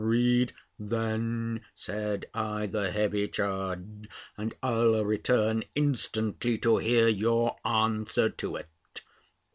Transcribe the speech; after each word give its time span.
"Read 0.03 0.53
then," 0.79 1.63
said 1.75 2.25
I, 2.33 2.65
"the 2.65 2.89
heavy 2.89 3.27
charge, 3.27 4.07
and 4.35 4.55
I'll 4.63 5.05
return 5.05 5.63
instantly 5.75 6.57
to 6.57 6.77
hear 6.79 7.07
your 7.07 7.57
answer 7.63 8.31
to 8.31 8.55
it." 8.55 8.69